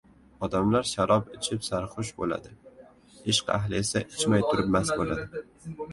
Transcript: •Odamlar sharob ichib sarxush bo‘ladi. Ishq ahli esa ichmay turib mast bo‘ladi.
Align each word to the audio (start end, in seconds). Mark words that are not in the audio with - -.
•Odamlar 0.45 0.87
sharob 0.91 1.27
ichib 1.35 1.67
sarxush 1.67 2.09
bo‘ladi. 2.21 2.53
Ishq 3.35 3.53
ahli 3.59 3.77
esa 3.83 4.03
ichmay 4.07 4.45
turib 4.49 4.73
mast 4.79 4.95
bo‘ladi. 5.03 5.45